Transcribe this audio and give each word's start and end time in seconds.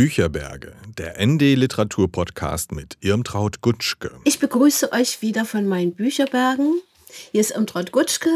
Bücherberge, 0.00 0.72
der 0.96 1.20
ND 1.20 1.42
Literatur 1.56 2.10
Podcast 2.10 2.72
mit 2.72 2.96
Irmtraut 3.02 3.60
Gutschke. 3.60 4.10
Ich 4.24 4.38
begrüße 4.38 4.92
euch 4.92 5.20
wieder 5.20 5.44
von 5.44 5.66
meinen 5.66 5.94
Bücherbergen. 5.94 6.80
Hier 7.32 7.42
ist 7.42 7.50
Irmtraut 7.50 7.92
Gutschke 7.92 8.30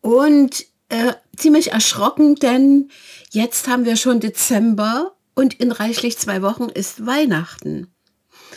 und 0.00 0.64
äh, 0.90 1.14
ziemlich 1.36 1.72
erschrocken, 1.72 2.36
denn 2.36 2.88
jetzt 3.32 3.66
haben 3.66 3.84
wir 3.84 3.96
schon 3.96 4.20
Dezember 4.20 5.16
und 5.34 5.54
in 5.54 5.72
reichlich 5.72 6.18
zwei 6.18 6.40
Wochen 6.40 6.68
ist 6.68 7.04
Weihnachten. 7.04 7.88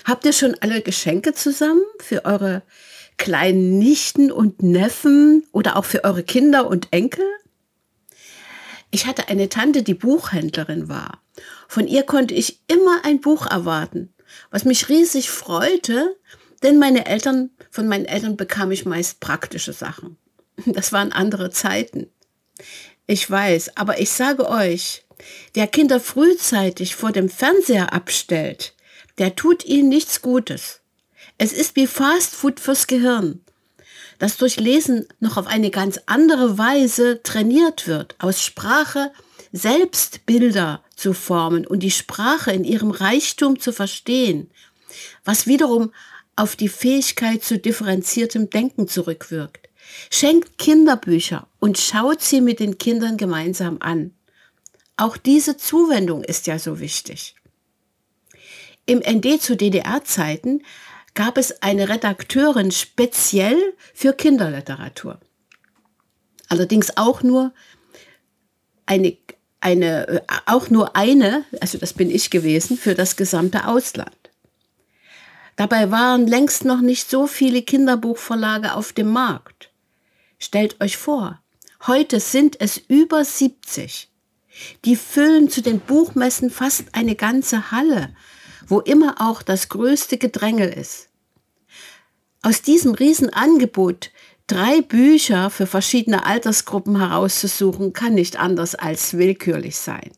Habt 0.06 0.24
ihr 0.26 0.34
schon 0.34 0.56
alle 0.62 0.84
Geschenke 0.84 1.34
zusammen 1.34 1.82
für 2.00 2.26
eure 2.26 2.62
kleinen 3.18 3.80
Nichten 3.80 4.32
und 4.32 4.62
Neffen 4.62 5.48
oder 5.52 5.76
auch 5.78 5.86
für 5.86 6.04
eure 6.04 6.22
Kinder 6.22 6.68
und 6.68 6.90
Enkel? 6.94 7.26
Ich 8.92 9.06
hatte 9.06 9.28
eine 9.28 9.50
Tante, 9.50 9.84
die 9.84 9.94
Buchhändlerin 9.94 10.88
war. 10.88 11.22
Von 11.68 11.88
ihr 11.88 12.04
konnte 12.04 12.34
ich 12.34 12.62
immer 12.68 13.04
ein 13.04 13.22
Buch 13.22 13.46
erwarten, 13.46 14.14
was 14.50 14.66
mich 14.66 14.90
riesig 14.90 15.30
freute, 15.30 16.16
denn 16.64 16.80
meine 16.80 17.06
Eltern, 17.06 17.52
von 17.70 17.88
meinen 17.88 18.06
Eltern 18.06 18.38
bekam 18.38 18.72
ich 18.72 18.86
meist 18.86 19.20
praktische 19.20 19.74
Sachen. 19.74 20.18
Das 20.66 20.92
waren 20.92 21.12
andere 21.12 21.52
Zeiten. 21.52 22.08
Ich 23.06 23.30
weiß, 23.30 23.78
aber 23.78 24.00
ich 24.00 24.10
sage 24.10 24.50
euch, 24.50 25.06
der 25.54 25.68
Kinder 25.68 26.00
frühzeitig 26.00 26.96
vor 26.96 27.12
dem 27.12 27.30
Fernseher 27.30 27.94
abstellt, 27.94 28.74
der 29.20 29.36
tut 29.36 29.66
ihnen 29.66 29.90
nichts 29.90 30.22
Gutes. 30.22 30.82
Es 31.38 31.54
ist 31.54 31.76
wie 31.76 31.86
Fastfood 31.86 32.60
fürs 32.60 32.88
Gehirn 32.88 33.44
das 34.20 34.38
durch 34.38 34.58
Lesen 34.58 35.08
noch 35.20 35.38
auf 35.38 35.48
eine 35.48 35.70
ganz 35.70 36.00
andere 36.06 36.58
Weise 36.58 37.22
trainiert 37.24 37.88
wird, 37.88 38.16
aus 38.20 38.42
Sprache 38.42 39.12
selbst 39.52 40.26
Bilder 40.26 40.84
zu 40.96 41.14
formen 41.14 41.66
und 41.66 41.82
die 41.82 41.92
Sprache 41.92 42.52
in 42.52 42.64
ihrem 42.64 42.92
Reichtum 42.92 43.60
zu 43.60 43.72
verstehen, 43.72 44.50
was 45.24 45.48
wiederum 45.48 45.92
auf 46.36 46.56
die 46.56 46.70
Fähigkeit 46.70 47.44
zu 47.44 47.58
differenziertem 47.58 48.50
Denken 48.50 48.88
zurückwirkt. 48.88 49.70
Schenkt 50.10 50.58
Kinderbücher 50.58 51.48
und 51.60 51.78
schaut 51.78 52.22
sie 52.22 52.42
mit 52.42 52.60
den 52.60 52.78
Kindern 52.78 53.18
gemeinsam 53.18 53.78
an. 53.80 54.14
Auch 54.98 55.18
diese 55.18 55.58
Zuwendung 55.58 56.24
ist 56.24 56.48
ja 56.48 56.60
so 56.60 56.80
wichtig. 56.80 57.36
Im 58.86 59.00
ND 59.00 59.42
zu 59.42 59.56
DDR-Zeiten 59.56 60.64
gab 61.18 61.40
es 61.40 61.64
eine 61.64 61.90
Redakteurin 61.90 62.72
speziell 62.72 63.74
für 63.96 64.14
Kinderliteratur. 64.14 65.20
Allerdings 66.48 66.96
auch 66.96 67.24
nur 67.24 67.54
eine, 68.86 69.18
eine, 69.60 70.08
äh, 70.08 70.22
auch 70.46 70.70
nur 70.70 70.96
eine, 70.96 71.44
also 71.60 71.80
das 71.80 71.94
bin 71.94 72.12
ich 72.12 72.30
gewesen, 72.30 72.78
für 72.78 72.94
das 72.94 73.16
gesamte 73.16 73.68
Ausland. 73.68 74.16
Dabei 75.56 75.90
waren 75.90 76.28
längst 76.28 76.66
noch 76.66 76.82
nicht 76.82 77.10
so 77.10 77.26
viele 77.26 77.64
Kinderbuchverlage 77.64 78.76
auf 78.76 78.94
dem 78.94 79.12
Markt. 79.12 79.72
Stellt 80.38 80.80
euch 80.82 80.98
vor, 80.98 81.42
heute 81.88 82.20
sind 82.20 82.62
es 82.62 82.78
über 82.78 83.26
70. 83.26 84.08
Die 84.86 84.96
füllen 84.96 85.50
zu 85.50 85.64
den 85.64 85.80
Buchmessen 85.80 86.52
fast 86.52 86.94
eine 86.94 87.16
ganze 87.16 87.72
Halle, 87.72 88.16
wo 88.68 88.82
immer 88.82 89.16
auch 89.20 89.42
das 89.42 89.68
größte 89.70 90.20
Gedrängel 90.20 90.70
ist. 90.70 91.07
Aus 92.48 92.62
diesem 92.62 92.94
Riesenangebot 92.94 94.10
drei 94.48 94.80
Bücher 94.80 95.50
für 95.50 95.68
verschiedene 95.68 96.26
Altersgruppen 96.26 96.98
herauszusuchen, 96.98 97.92
kann 97.92 98.14
nicht 98.14 98.40
anders 98.40 98.74
als 98.74 99.18
willkürlich 99.18 99.76
sein. 99.76 100.12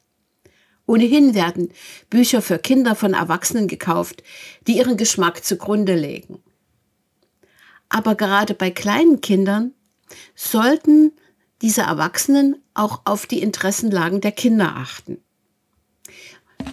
Ohnehin 0.85 1.33
werden 1.33 1.69
Bücher 2.11 2.43
für 2.43 2.59
Kinder 2.59 2.93
von 2.93 3.15
Erwachsenen 3.15 3.67
gekauft, 3.67 4.21
die 4.67 4.77
ihren 4.77 4.95
Geschmack 4.95 5.43
zugrunde 5.43 5.95
legen. 5.95 6.43
Aber 7.89 8.13
gerade 8.13 8.53
bei 8.53 8.69
kleinen 8.69 9.21
Kindern 9.21 9.73
sollten 10.35 11.13
diese 11.63 11.81
Erwachsenen 11.81 12.61
auch 12.75 13.01
auf 13.05 13.25
die 13.25 13.41
Interessenlagen 13.41 14.21
der 14.21 14.33
Kinder 14.33 14.75
achten. 14.75 15.17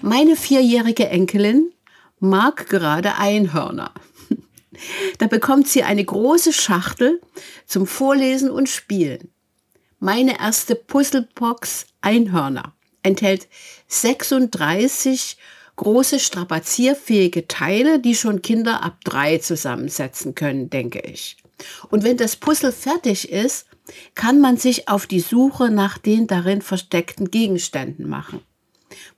Meine 0.02 0.36
vierjährige 0.36 1.08
Enkelin 1.08 1.72
mag 2.20 2.68
gerade 2.68 3.14
Einhörner. 3.14 3.94
Da 5.18 5.26
bekommt 5.26 5.68
sie 5.68 5.82
eine 5.82 6.04
große 6.04 6.52
Schachtel 6.52 7.20
zum 7.66 7.86
Vorlesen 7.86 8.50
und 8.50 8.68
Spielen. 8.68 9.30
Meine 9.98 10.38
erste 10.38 10.74
Puzzlebox 10.74 11.86
Einhörner 12.00 12.74
enthält 13.02 13.48
36 13.88 15.36
große 15.76 16.18
strapazierfähige 16.18 17.46
Teile, 17.48 18.00
die 18.00 18.14
schon 18.14 18.42
Kinder 18.42 18.82
ab 18.82 18.98
drei 19.04 19.38
zusammensetzen 19.38 20.34
können, 20.34 20.70
denke 20.70 21.00
ich. 21.00 21.36
Und 21.90 22.04
wenn 22.04 22.16
das 22.16 22.36
Puzzle 22.36 22.72
fertig 22.72 23.30
ist, 23.30 23.66
kann 24.14 24.40
man 24.40 24.56
sich 24.56 24.88
auf 24.88 25.06
die 25.06 25.20
Suche 25.20 25.70
nach 25.70 25.98
den 25.98 26.26
darin 26.26 26.60
versteckten 26.60 27.30
Gegenständen 27.30 28.08
machen. 28.08 28.40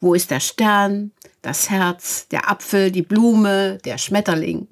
Wo 0.00 0.14
ist 0.14 0.30
der 0.30 0.40
Stern, 0.40 1.12
das 1.42 1.70
Herz, 1.70 2.28
der 2.28 2.50
Apfel, 2.50 2.90
die 2.90 3.02
Blume, 3.02 3.78
der 3.84 3.98
Schmetterling? 3.98 4.68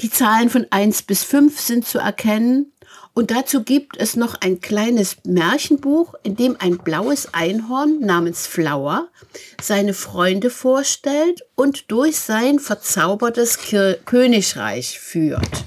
Die 0.00 0.10
Zahlen 0.10 0.48
von 0.48 0.66
1 0.70 1.02
bis 1.02 1.24
5 1.24 1.60
sind 1.60 1.86
zu 1.86 1.98
erkennen. 1.98 2.72
Und 3.12 3.30
dazu 3.30 3.64
gibt 3.64 3.98
es 3.98 4.16
noch 4.16 4.34
ein 4.40 4.60
kleines 4.60 5.18
Märchenbuch, 5.24 6.14
in 6.22 6.36
dem 6.36 6.56
ein 6.58 6.78
blaues 6.78 7.34
Einhorn 7.34 8.00
namens 8.00 8.46
Flower 8.46 9.08
seine 9.60 9.92
Freunde 9.92 10.48
vorstellt 10.48 11.42
und 11.54 11.90
durch 11.90 12.16
sein 12.16 12.60
verzaubertes 12.60 13.58
Kir 13.58 13.98
Königreich 14.06 14.98
führt. 14.98 15.66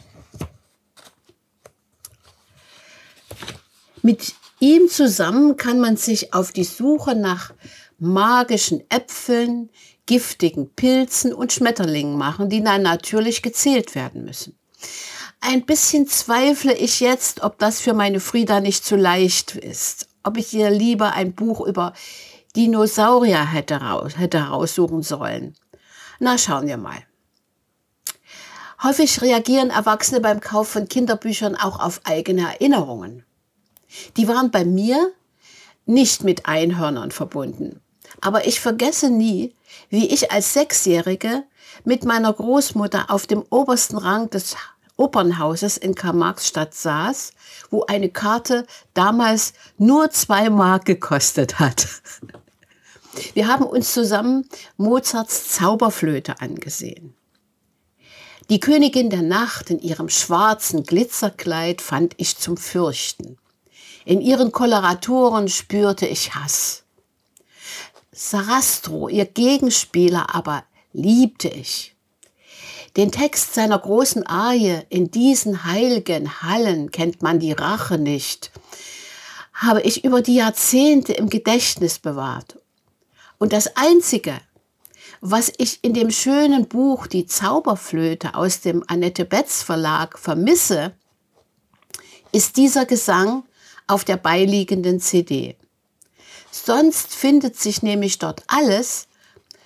Mit 4.01 4.33
ihm 4.59 4.89
zusammen 4.89 5.57
kann 5.57 5.79
man 5.79 5.95
sich 5.95 6.33
auf 6.33 6.51
die 6.51 6.63
Suche 6.63 7.13
nach 7.13 7.53
magischen 7.99 8.83
Äpfeln, 8.89 9.69
giftigen 10.05 10.69
Pilzen 10.69 11.33
und 11.33 11.53
Schmetterlingen 11.53 12.17
machen, 12.17 12.49
die 12.49 12.63
dann 12.63 12.81
natürlich 12.81 13.41
gezählt 13.41 13.95
werden 13.95 14.25
müssen. 14.25 14.57
Ein 15.41 15.65
bisschen 15.65 16.07
zweifle 16.07 16.73
ich 16.73 16.99
jetzt, 16.99 17.43
ob 17.43 17.59
das 17.59 17.81
für 17.81 17.93
meine 17.93 18.19
Frieda 18.19 18.59
nicht 18.59 18.85
zu 18.85 18.95
leicht 18.95 19.55
ist. 19.55 20.07
Ob 20.23 20.37
ich 20.37 20.53
ihr 20.53 20.69
lieber 20.69 21.13
ein 21.13 21.33
Buch 21.33 21.65
über 21.65 21.93
Dinosaurier 22.55 23.51
hätte, 23.51 23.75
raus, 23.81 24.17
hätte 24.17 24.39
raussuchen 24.39 25.03
sollen. 25.03 25.55
Na, 26.19 26.37
schauen 26.37 26.67
wir 26.67 26.77
mal. 26.77 27.03
Häufig 28.81 29.21
reagieren 29.21 29.69
Erwachsene 29.69 30.19
beim 30.19 30.39
Kauf 30.39 30.69
von 30.69 30.87
Kinderbüchern 30.87 31.55
auch 31.55 31.79
auf 31.79 32.01
eigene 32.03 32.41
Erinnerungen. 32.41 33.25
Die 34.17 34.27
waren 34.27 34.51
bei 34.51 34.65
mir 34.65 35.11
nicht 35.85 36.23
mit 36.23 36.45
Einhörnern 36.45 37.11
verbunden. 37.11 37.81
Aber 38.21 38.47
ich 38.47 38.59
vergesse 38.59 39.09
nie, 39.09 39.53
wie 39.89 40.07
ich 40.09 40.31
als 40.31 40.53
Sechsjährige 40.53 41.43
mit 41.83 42.05
meiner 42.05 42.33
Großmutter 42.33 43.09
auf 43.09 43.27
dem 43.27 43.43
obersten 43.49 43.97
Rang 43.97 44.29
des 44.29 44.55
Opernhauses 44.95 45.77
in 45.77 45.95
Karl-Marx-Stadt 45.95 46.73
saß, 46.73 47.33
wo 47.71 47.83
eine 47.85 48.09
Karte 48.09 48.65
damals 48.93 49.53
nur 49.77 50.11
zwei 50.11 50.49
Mark 50.49 50.85
gekostet 50.85 51.59
hat. 51.59 51.87
Wir 53.33 53.47
haben 53.47 53.65
uns 53.65 53.93
zusammen 53.93 54.47
Mozarts 54.77 55.49
Zauberflöte 55.49 56.41
angesehen. 56.41 57.15
Die 58.49 58.59
Königin 58.59 59.09
der 59.09 59.21
Nacht 59.21 59.69
in 59.69 59.79
ihrem 59.79 60.09
schwarzen 60.09 60.83
Glitzerkleid 60.83 61.81
fand 61.81 62.13
ich 62.17 62.37
zum 62.37 62.57
Fürchten. 62.57 63.37
In 64.05 64.19
ihren 64.19 64.51
Koloratoren 64.51 65.47
spürte 65.47 66.05
ich 66.05 66.35
Hass. 66.35 66.82
Sarastro, 68.13 69.09
ihr 69.09 69.25
Gegenspieler, 69.25 70.35
aber 70.35 70.63
liebte 70.93 71.49
ich. 71.49 71.95
Den 72.95 73.11
Text 73.11 73.55
seiner 73.55 73.79
großen 73.79 74.25
Arie 74.27 74.81
In 74.89 75.09
diesen 75.09 75.63
heiligen 75.63 76.43
Hallen 76.43 76.91
kennt 76.91 77.23
man 77.23 77.39
die 77.39 77.53
Rache 77.53 77.97
nicht, 77.97 78.51
habe 79.53 79.81
ich 79.81 80.03
über 80.03 80.21
die 80.21 80.35
Jahrzehnte 80.35 81.13
im 81.13 81.27
Gedächtnis 81.29 81.97
bewahrt. 81.97 82.59
Und 83.39 83.51
das 83.51 83.75
Einzige, 83.75 84.39
was 85.21 85.51
ich 85.57 85.83
in 85.83 85.95
dem 85.95 86.11
schönen 86.11 86.67
Buch 86.67 87.07
Die 87.07 87.25
Zauberflöte 87.25 88.35
aus 88.35 88.61
dem 88.61 88.83
Annette 88.87 89.25
Betz 89.25 89.63
Verlag 89.63 90.19
vermisse, 90.19 90.93
ist 92.31 92.57
dieser 92.57 92.85
Gesang 92.85 93.43
auf 93.87 94.03
der 94.03 94.17
beiliegenden 94.17 94.99
CD. 94.99 95.57
Sonst 96.55 97.15
findet 97.15 97.59
sich 97.59 97.81
nämlich 97.81 98.19
dort 98.19 98.43
alles 98.45 99.07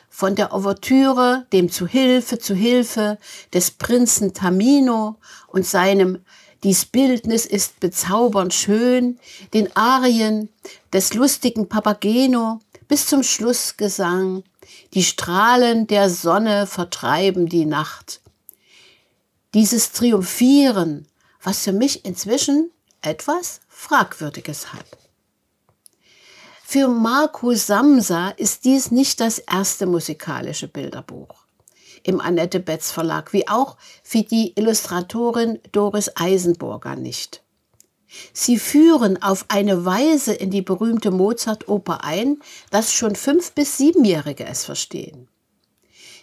von 0.09 0.35
der 0.35 0.53
Ouvertüre, 0.53 1.45
dem 1.51 1.69
zu 1.69 1.85
Hilfe, 1.85 2.39
zu 2.39 2.55
Hilfe 2.55 3.17
des 3.53 3.71
Prinzen 3.71 4.33
Tamino 4.33 5.17
und 5.47 5.65
seinem 5.65 6.23
Dies 6.63 6.85
Bildnis 6.85 7.45
ist 7.45 7.81
bezaubernd 7.81 8.53
schön, 8.53 9.19
den 9.53 9.75
Arien 9.75 10.47
des 10.93 11.13
lustigen 11.13 11.67
Papageno 11.67 12.61
bis 12.87 13.05
zum 13.05 13.21
Schlussgesang 13.21 14.43
Die 14.93 15.03
Strahlen 15.03 15.87
der 15.87 16.09
Sonne 16.09 16.67
vertreiben 16.67 17.49
die 17.49 17.65
Nacht. 17.65 18.21
Dieses 19.53 19.91
Triumphieren, 19.91 21.05
was 21.43 21.65
für 21.65 21.73
mich 21.73 22.05
inzwischen 22.05 22.71
etwas 23.01 23.59
Fragwürdiges 23.67 24.71
hat. 24.71 25.06
Für 26.69 26.89
Marco 26.89 27.53
Samsa 27.53 28.27
ist 28.31 28.65
dies 28.65 28.91
nicht 28.91 29.21
das 29.21 29.39
erste 29.39 29.85
musikalische 29.85 30.67
Bilderbuch 30.67 31.45
im 32.03 32.19
Annette 32.19 32.59
Betz 32.59 32.91
Verlag, 32.91 33.31
wie 33.31 33.47
auch 33.47 33.77
für 34.03 34.23
die 34.23 34.51
Illustratorin 34.57 35.59
Doris 35.71 36.11
Eisenburger 36.17 36.97
nicht. 36.97 37.41
Sie 38.33 38.59
führen 38.59 39.23
auf 39.23 39.45
eine 39.47 39.85
Weise 39.85 40.33
in 40.33 40.51
die 40.51 40.61
berühmte 40.61 41.09
Mozart-Oper 41.09 42.03
ein, 42.03 42.39
dass 42.69 42.91
schon 42.91 43.15
fünf- 43.15 43.53
bis 43.53 43.77
siebenjährige 43.77 44.45
es 44.45 44.65
verstehen. 44.65 45.29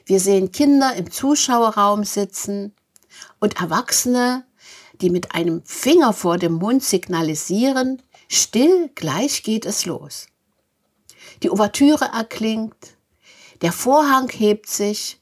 Wir 0.04 0.20
sehen 0.20 0.52
Kinder 0.52 0.94
im 0.94 1.10
Zuschauerraum 1.10 2.04
sitzen 2.04 2.74
und 3.40 3.62
Erwachsene, 3.62 4.44
die 5.00 5.08
mit 5.08 5.34
einem 5.34 5.62
Finger 5.64 6.12
vor 6.12 6.36
dem 6.36 6.52
Mund 6.52 6.84
signalisieren, 6.84 8.02
still, 8.28 8.90
gleich 8.94 9.42
geht 9.42 9.64
es 9.64 9.86
los. 9.86 10.26
Die 11.42 11.50
Ouvertüre 11.50 12.06
erklingt, 12.12 12.96
der 13.62 13.72
Vorhang 13.72 14.28
hebt 14.30 14.68
sich, 14.68 15.20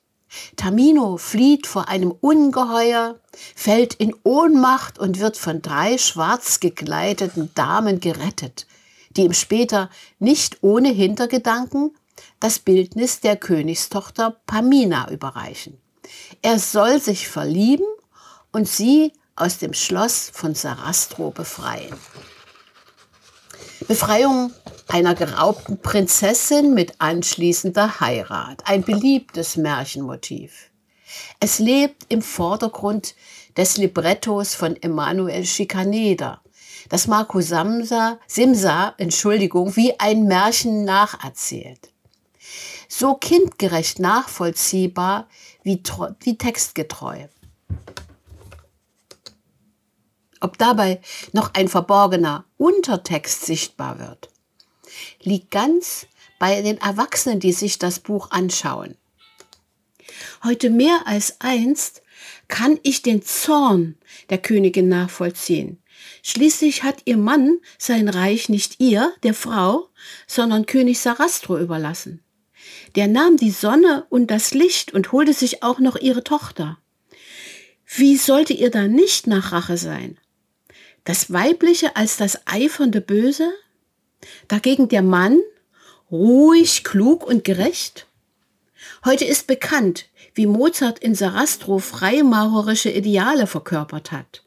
Tamino 0.57 1.19
flieht 1.19 1.67
vor 1.67 1.89
einem 1.89 2.11
Ungeheuer, 2.11 3.21
fällt 3.55 3.95
in 3.95 4.15
Ohnmacht 4.23 4.99
und 4.99 5.21
wird 5.21 5.37
von 5.37 5.63
drei 5.63 5.99
schwarz 5.99 6.61
gekleideten 6.61 7.51
Damen 7.55 8.01
gerettet, 8.01 8.67
die 9.11 9.23
ihm 9.23 9.35
später 9.35 9.91
nicht 10.19 10.63
ohne 10.63 10.89
Hintergedanken 10.89 11.93
das 12.41 12.59
Bildnis 12.59 13.21
der 13.21 13.37
Königstochter 13.37 14.41
Pamina 14.47 15.11
überreichen. 15.11 15.79
Er 16.41 16.59
soll 16.59 17.01
sich 17.01 17.29
verlieben 17.29 17.87
und 18.53 18.69
sie 18.69 19.13
aus 19.37 19.59
dem 19.59 19.75
Schloss 19.75 20.31
von 20.33 20.55
Sarastro 20.55 21.31
befreien. 21.31 21.95
Befreiung 23.89 24.53
einer 24.93 25.15
geraubten 25.15 25.81
Prinzessin 25.81 26.75
mit 26.75 27.01
anschließender 27.01 28.01
Heirat. 28.01 28.67
Ein 28.67 28.83
beliebtes 28.83 29.57
Märchenmotiv. 29.57 30.71
Es 31.41 31.59
lebt 31.59 32.05
im 32.11 32.21
Vordergrund 32.21 33.15
des 33.57 33.79
Librettos 33.79 34.55
von 34.55 34.77
Emanuel 34.83 35.47
Schikaneder, 35.47 36.43
das 36.91 37.07
Marco 37.07 37.41
Samsa, 37.41 38.19
Simsa, 38.27 38.95
Entschuldigung, 38.99 39.77
wie 39.77 39.99
ein 39.99 40.25
Märchen 40.25 40.85
nacherzählt. 40.85 41.91
So 42.87 43.15
kindgerecht 43.15 43.99
nachvollziehbar 43.99 45.27
wie, 45.63 45.83
wie 46.21 46.37
textgetreu. 46.37 47.29
Ob 50.41 50.59
dabei 50.59 51.01
noch 51.33 51.55
ein 51.55 51.69
verborgener 51.69 52.45
Untertext 52.59 53.47
sichtbar 53.47 53.99
wird, 53.99 54.32
liegt 55.25 55.51
ganz 55.51 56.07
bei 56.39 56.63
den 56.63 56.79
Erwachsenen, 56.79 57.41
die 57.41 57.53
sich 57.53 57.79
das 57.79 58.01
Buch 58.01 58.31
anschauen. 58.31 58.97
Heute 60.45 60.71
mehr 60.71 61.07
als 61.07 61.41
einst 61.41 62.03
kann 62.49 62.79
ich 62.83 63.03
den 63.03 63.23
Zorn 63.23 63.97
der 64.31 64.39
Königin 64.39 64.89
nachvollziehen. 64.89 65.83
Schließlich 66.23 66.83
hat 66.83 67.03
ihr 67.05 67.17
Mann 67.17 67.59
sein 67.79 68.09
Reich 68.09 68.49
nicht 68.49 68.81
ihr, 68.81 69.13
der 69.23 69.35
Frau, 69.35 69.89
sondern 70.27 70.67
König 70.67 71.01
Sarastro 71.01 71.59
überlassen. 71.59 72.23
Der 72.97 73.09
nahm 73.09 73.37
die 73.37 73.51
Sonne 73.51 74.07
und 74.11 74.31
das 74.31 74.53
Licht 74.55 74.93
und 74.93 75.13
holte 75.13 75.33
sich 75.33 75.63
auch 75.63 75.79
noch 75.79 75.97
ihre 75.97 76.25
Tochter. 76.25 76.79
Wie 77.87 78.17
sollte 78.17 78.53
ihr 78.53 78.71
da 78.71 78.89
nicht 78.89 79.27
nach 79.27 79.53
Rache 79.53 79.77
sein? 79.77 80.19
das 81.05 81.33
Weibliche 81.33 81.97
als 81.97 82.17
das 82.17 82.47
eifernde 82.47 83.01
Böse, 83.01 83.53
dagegen 84.49 84.89
der 84.89 85.03
Mann 85.03 85.41
ruhig, 86.11 86.85
klug 86.85 87.27
und 87.27 87.45
gerecht? 87.45 88.07
Heute 89.05 89.25
ist 89.25 89.47
bekannt, 89.47 90.07
wie 90.35 90.47
Mozart 90.47 90.99
in 90.99 91.15
Sarastro 91.15 91.79
freimaurerische 91.79 92.91
Ideale 92.91 93.47
verkörpert 93.47 94.13
hat. 94.13 94.43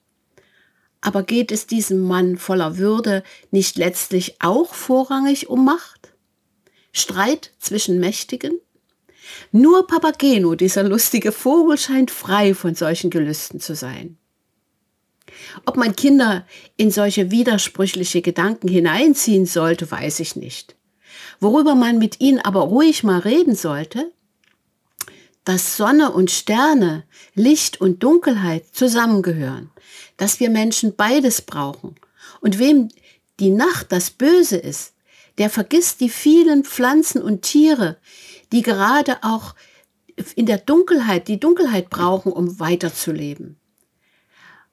Aber 1.01 1.23
geht 1.23 1.51
es 1.51 1.67
diesem 1.67 2.01
Mann 2.01 2.37
voller 2.37 2.77
Würde 2.77 3.23
nicht 3.51 3.77
letztlich 3.77 4.37
auch 4.39 4.73
vorrangig 4.73 5.49
um 5.49 5.63
Macht? 5.63 6.13
Streit 6.91 7.51
zwischen 7.59 7.99
Mächtigen? 7.99 8.59
Nur 9.51 9.85
Papageno, 9.87 10.55
dieser 10.55 10.83
lustige 10.83 11.31
Vogel, 11.31 11.77
scheint 11.77 12.11
frei 12.11 12.53
von 12.53 12.75
solchen 12.75 13.09
Gelüsten 13.09 13.59
zu 13.59 13.75
sein. 13.75 14.17
Ob 15.65 15.77
man 15.77 15.95
Kinder 15.95 16.45
in 16.77 16.91
solche 16.91 17.31
widersprüchliche 17.31 18.21
Gedanken 18.21 18.67
hineinziehen 18.67 19.45
sollte, 19.45 19.89
weiß 19.89 20.19
ich 20.19 20.35
nicht. 20.35 20.75
Worüber 21.39 21.75
man 21.75 21.97
mit 21.97 22.21
ihnen 22.21 22.39
aber 22.39 22.61
ruhig 22.61 23.03
mal 23.03 23.19
reden 23.19 23.55
sollte, 23.55 24.11
dass 25.43 25.77
Sonne 25.77 26.11
und 26.11 26.31
Sterne, 26.31 27.03
Licht 27.35 27.79
und 27.79 28.03
Dunkelheit 28.03 28.65
zusammengehören, 28.73 29.69
dass 30.17 30.39
wir 30.39 30.49
Menschen 30.49 30.95
beides 30.95 31.41
brauchen. 31.41 31.95
Und 32.41 32.57
wem 32.57 32.89
die 33.39 33.51
Nacht 33.51 33.91
das 33.91 34.09
Böse 34.09 34.57
ist, 34.57 34.93
der 35.37 35.49
vergisst 35.49 36.01
die 36.01 36.09
vielen 36.09 36.63
Pflanzen 36.63 37.21
und 37.21 37.41
Tiere, 37.41 37.97
die 38.51 38.61
gerade 38.61 39.17
auch 39.21 39.53
in 40.35 40.45
der 40.45 40.57
Dunkelheit, 40.57 41.27
die 41.27 41.39
Dunkelheit 41.39 41.89
brauchen, 41.89 42.31
um 42.31 42.59
weiterzuleben. 42.59 43.57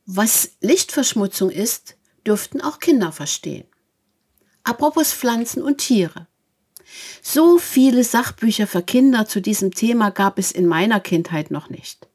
Was 0.07 0.57
Lichtverschmutzung 0.61 1.51
ist, 1.51 1.97
dürften 2.27 2.61
auch 2.61 2.81
Kinder 2.81 3.13
verstehen. 3.13 3.67
Apropos 4.65 5.13
Pflanzen 5.13 5.63
und 5.63 5.79
Tiere. 5.79 6.27
So 7.23 7.59
viele 7.59 8.03
Sachbücher 8.03 8.67
für 8.67 8.83
Kinder 8.83 9.27
zu 9.27 9.41
diesem 9.41 9.73
Thema 9.73 10.11
gab 10.11 10.39
es 10.39 10.51
in 10.51 10.67
meiner 10.67 10.99
Kindheit 10.99 11.53
noch 11.53 11.71
nicht. 11.71 12.09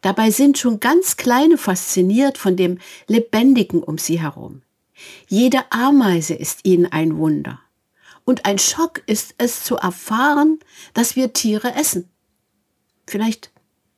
Dabei 0.00 0.30
sind 0.30 0.56
schon 0.56 0.80
ganz 0.80 1.16
Kleine 1.16 1.58
fasziniert 1.58 2.38
von 2.38 2.56
dem 2.56 2.78
Lebendigen 3.06 3.82
um 3.82 3.98
sie 3.98 4.18
herum. 4.18 4.62
Jede 5.28 5.70
Ameise 5.70 6.34
ist 6.34 6.60
ihnen 6.64 6.86
ein 6.86 7.18
Wunder. 7.18 7.60
Und 8.24 8.46
ein 8.46 8.58
Schock 8.58 9.02
ist 9.06 9.34
es 9.36 9.64
zu 9.64 9.76
erfahren, 9.76 10.60
dass 10.94 11.14
wir 11.14 11.32
Tiere 11.34 11.74
essen. 11.74 12.08
Vielleicht 13.06 13.50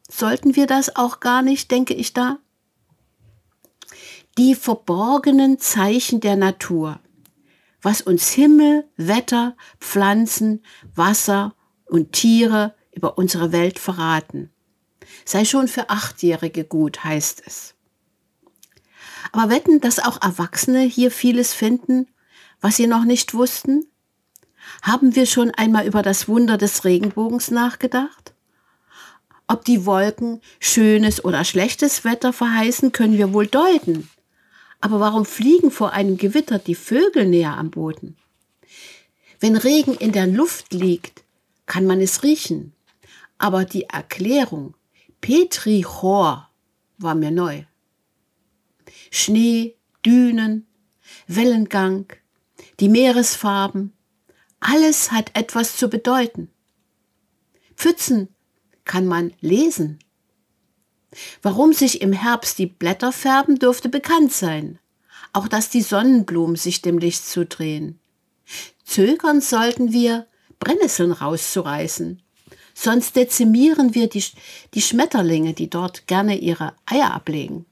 sollten 0.08 0.56
wir 0.56 0.66
das 0.66 0.96
auch 0.96 1.20
gar 1.20 1.42
nicht, 1.42 1.70
denke 1.70 1.94
ich 1.94 2.12
da 2.12 2.38
die 4.36 4.54
verborgenen 4.54 5.58
Zeichen 5.58 6.20
der 6.20 6.36
Natur, 6.36 6.98
was 7.82 8.02
uns 8.02 8.30
Himmel, 8.30 8.88
Wetter, 8.96 9.56
Pflanzen, 9.78 10.62
Wasser 10.94 11.54
und 11.86 12.12
Tiere 12.12 12.74
über 12.92 13.16
unsere 13.18 13.52
Welt 13.52 13.78
verraten. 13.78 14.50
Sei 15.24 15.44
schon 15.44 15.68
für 15.68 15.90
Achtjährige 15.90 16.64
gut, 16.64 17.04
heißt 17.04 17.42
es. 17.46 17.74
Aber 19.32 19.50
wetten, 19.50 19.80
dass 19.80 19.98
auch 19.98 20.20
Erwachsene 20.22 20.80
hier 20.80 21.10
vieles 21.10 21.52
finden, 21.52 22.08
was 22.60 22.76
sie 22.76 22.86
noch 22.86 23.04
nicht 23.04 23.34
wussten? 23.34 23.86
Haben 24.82 25.14
wir 25.14 25.26
schon 25.26 25.50
einmal 25.52 25.86
über 25.86 26.02
das 26.02 26.28
Wunder 26.28 26.56
des 26.56 26.84
Regenbogens 26.84 27.50
nachgedacht? 27.50 28.34
Ob 29.46 29.64
die 29.64 29.84
Wolken 29.84 30.40
schönes 30.58 31.24
oder 31.24 31.44
schlechtes 31.44 32.04
Wetter 32.04 32.32
verheißen, 32.32 32.92
können 32.92 33.18
wir 33.18 33.32
wohl 33.32 33.46
deuten. 33.46 34.08
Aber 34.84 35.00
warum 35.00 35.24
fliegen 35.24 35.70
vor 35.70 35.94
einem 35.94 36.18
Gewitter 36.18 36.58
die 36.58 36.74
Vögel 36.74 37.24
näher 37.24 37.56
am 37.56 37.70
Boden? 37.70 38.18
Wenn 39.40 39.56
Regen 39.56 39.94
in 39.94 40.12
der 40.12 40.26
Luft 40.26 40.74
liegt, 40.74 41.24
kann 41.64 41.86
man 41.86 42.02
es 42.02 42.22
riechen. 42.22 42.74
Aber 43.38 43.64
die 43.64 43.84
Erklärung 43.84 44.74
Petrichor 45.22 46.50
war 46.98 47.14
mir 47.14 47.30
neu. 47.30 47.64
Schnee, 49.10 49.74
Dünen, 50.04 50.66
Wellengang, 51.28 52.12
die 52.78 52.90
Meeresfarben, 52.90 53.94
alles 54.60 55.12
hat 55.12 55.30
etwas 55.32 55.78
zu 55.78 55.88
bedeuten. 55.88 56.50
Pfützen 57.74 58.28
kann 58.84 59.06
man 59.06 59.32
lesen. 59.40 60.03
Warum 61.42 61.72
sich 61.72 62.02
im 62.02 62.12
Herbst 62.12 62.58
die 62.58 62.66
Blätter 62.66 63.12
färben, 63.12 63.58
dürfte 63.58 63.88
bekannt 63.88 64.32
sein. 64.32 64.78
Auch 65.32 65.48
dass 65.48 65.70
die 65.70 65.82
Sonnenblumen 65.82 66.56
sich 66.56 66.82
dem 66.82 66.98
Licht 66.98 67.26
zudrehen. 67.26 67.98
Zögern 68.84 69.40
sollten 69.40 69.92
wir, 69.92 70.26
Brennnesseln 70.58 71.12
rauszureißen. 71.12 72.22
Sonst 72.74 73.16
dezimieren 73.16 73.94
wir 73.94 74.08
die, 74.08 74.24
die 74.74 74.82
Schmetterlinge, 74.82 75.54
die 75.54 75.70
dort 75.70 76.06
gerne 76.06 76.36
ihre 76.38 76.74
Eier 76.86 77.12
ablegen. 77.12 77.66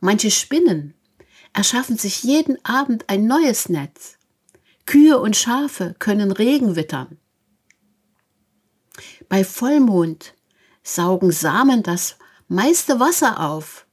Manche 0.00 0.30
Spinnen 0.30 0.94
erschaffen 1.52 1.96
sich 1.96 2.22
jeden 2.22 2.64
Abend 2.64 3.08
ein 3.08 3.26
neues 3.26 3.68
Netz. 3.68 4.18
Kühe 4.84 5.18
und 5.18 5.36
Schafe 5.36 5.96
können 5.98 6.30
Regen 6.30 6.76
wittern. 6.76 7.18
Bei 9.28 9.42
Vollmond 9.42 10.34
saugen 10.86 11.32
Samen 11.32 11.82
das 11.82 12.16
meiste 12.48 13.00
Wasser 13.00 13.40
auf, 13.40 13.86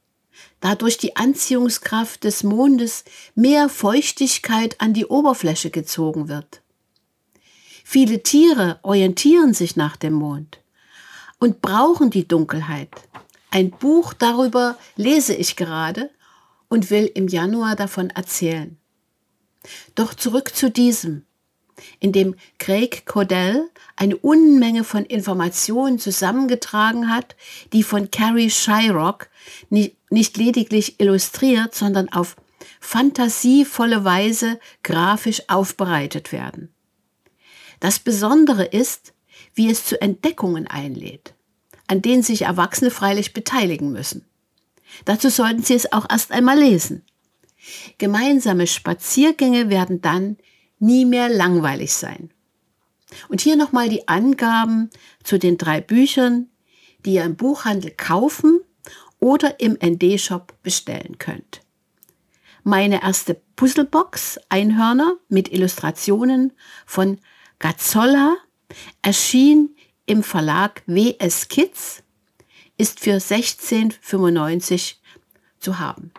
da 0.60 0.74
durch 0.74 0.96
die 0.96 1.16
Anziehungskraft 1.16 2.24
des 2.24 2.42
Mondes 2.44 3.04
mehr 3.34 3.68
Feuchtigkeit 3.68 4.80
an 4.80 4.94
die 4.94 5.06
Oberfläche 5.06 5.70
gezogen 5.70 6.28
wird. 6.28 6.62
Viele 7.84 8.22
Tiere 8.22 8.78
orientieren 8.82 9.52
sich 9.52 9.76
nach 9.76 9.96
dem 9.96 10.14
Mond 10.14 10.60
und 11.38 11.60
brauchen 11.60 12.10
die 12.10 12.26
Dunkelheit. 12.26 12.88
Ein 13.50 13.70
Buch 13.70 14.14
darüber 14.14 14.78
lese 14.96 15.34
ich 15.34 15.56
gerade 15.56 16.10
und 16.68 16.90
will 16.90 17.10
im 17.14 17.28
Januar 17.28 17.76
davon 17.76 18.10
erzählen. 18.10 18.78
Doch 19.94 20.14
zurück 20.14 20.54
zu 20.54 20.70
diesem, 20.70 21.26
in 22.00 22.12
dem 22.12 22.34
Craig 22.58 23.06
Cordell 23.06 23.68
eine 23.96 24.16
Unmenge 24.16 24.84
von 24.84 25.04
Informationen 25.04 25.98
zusammengetragen 25.98 27.10
hat, 27.10 27.36
die 27.72 27.82
von 27.82 28.10
Carrie 28.10 28.50
Shyrock 28.50 29.28
nicht, 29.70 29.96
nicht 30.10 30.36
lediglich 30.36 31.00
illustriert, 31.00 31.74
sondern 31.74 32.08
auf 32.10 32.36
fantasievolle 32.80 34.04
Weise 34.04 34.58
grafisch 34.82 35.42
aufbereitet 35.48 36.32
werden. 36.32 36.72
Das 37.80 37.98
Besondere 37.98 38.64
ist, 38.64 39.12
wie 39.54 39.70
es 39.70 39.84
zu 39.86 40.00
Entdeckungen 40.00 40.66
einlädt, 40.66 41.34
an 41.86 42.02
denen 42.02 42.22
sich 42.22 42.42
Erwachsene 42.42 42.90
freilich 42.90 43.32
beteiligen 43.32 43.92
müssen. 43.92 44.24
Dazu 45.04 45.28
sollten 45.28 45.62
Sie 45.62 45.74
es 45.74 45.92
auch 45.92 46.06
erst 46.08 46.30
einmal 46.30 46.58
lesen. 46.58 47.02
Gemeinsame 47.98 48.66
Spaziergänge 48.66 49.70
werden 49.70 50.00
dann 50.00 50.36
nie 50.84 51.04
mehr 51.04 51.28
langweilig 51.28 51.92
sein. 51.94 52.30
Und 53.28 53.40
hier 53.40 53.56
nochmal 53.56 53.88
die 53.88 54.08
Angaben 54.08 54.90
zu 55.22 55.38
den 55.38 55.58
drei 55.58 55.80
Büchern, 55.80 56.48
die 57.04 57.14
ihr 57.14 57.24
im 57.24 57.36
Buchhandel 57.36 57.90
kaufen 57.90 58.60
oder 59.20 59.60
im 59.60 59.78
ND-Shop 59.82 60.52
bestellen 60.62 61.18
könnt. 61.18 61.60
Meine 62.62 63.02
erste 63.02 63.40
Puzzlebox 63.56 64.40
Einhörner 64.48 65.16
mit 65.28 65.52
Illustrationen 65.52 66.52
von 66.86 67.18
Gazzolla 67.58 68.36
erschien 69.02 69.76
im 70.06 70.22
Verlag 70.22 70.82
WS 70.86 71.48
Kids, 71.48 72.02
ist 72.76 73.00
für 73.00 73.18
16,95 73.18 74.96
zu 75.60 75.78
haben. 75.78 76.12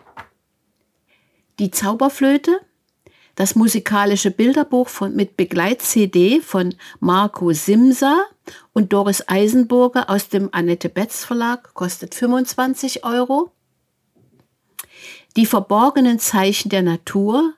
Die 1.58 1.70
Zauberflöte, 1.70 2.60
das 3.36 3.54
musikalische 3.54 4.30
Bilderbuch 4.30 4.88
von, 4.88 5.14
mit 5.14 5.36
Begleit-CD 5.36 6.40
von 6.40 6.74
Marco 6.98 7.52
Simsa 7.52 8.24
und 8.72 8.92
Doris 8.92 9.28
Eisenburger 9.28 10.10
aus 10.10 10.28
dem 10.28 10.48
Annette 10.52 10.88
Betz 10.88 11.24
Verlag, 11.24 11.74
kostet 11.74 12.14
25 12.14 13.04
Euro. 13.04 13.52
Die 15.36 15.46
verborgenen 15.46 16.18
Zeichen 16.18 16.70
der 16.70 16.82
Natur, 16.82 17.52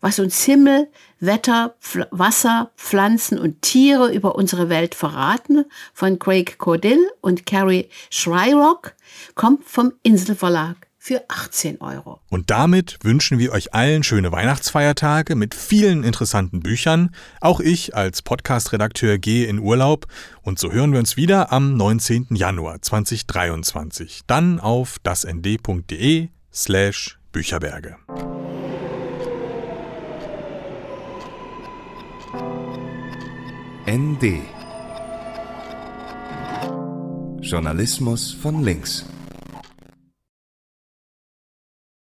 was 0.00 0.18
uns 0.18 0.44
Himmel, 0.44 0.88
Wetter, 1.18 1.74
Pf 1.80 2.06
Wasser, 2.10 2.70
Pflanzen 2.76 3.38
und 3.38 3.62
Tiere 3.62 4.12
über 4.12 4.34
unsere 4.34 4.68
Welt 4.68 4.94
verraten, 4.94 5.64
von 5.94 6.18
Craig 6.18 6.58
Cordill 6.58 7.10
und 7.22 7.46
Carrie 7.46 7.88
Schreirock, 8.10 8.94
kommt 9.34 9.64
vom 9.64 9.94
Inselverlag 10.02 10.85
für 11.06 11.22
18 11.28 11.80
Euro. 11.82 12.20
Und 12.30 12.50
damit 12.50 12.98
wünschen 13.02 13.38
wir 13.38 13.52
euch 13.52 13.72
allen 13.72 14.02
schöne 14.02 14.32
Weihnachtsfeiertage 14.32 15.36
mit 15.36 15.54
vielen 15.54 16.02
interessanten 16.02 16.58
Büchern. 16.58 17.14
Auch 17.40 17.60
ich 17.60 17.94
als 17.94 18.22
Podcast-Redakteur 18.22 19.16
gehe 19.18 19.46
in 19.46 19.60
Urlaub 19.60 20.08
und 20.42 20.58
so 20.58 20.72
hören 20.72 20.90
wir 20.90 20.98
uns 20.98 21.16
wieder 21.16 21.52
am 21.52 21.76
19. 21.76 22.26
Januar 22.30 22.82
2023. 22.82 24.22
Dann 24.26 24.58
auf 24.58 24.98
dasnd.de 25.04 26.28
slash 26.52 27.20
Bücherberge. 27.30 27.96
ND 33.88 34.42
Journalismus 37.42 38.32
von 38.32 38.64
links. 38.64 39.06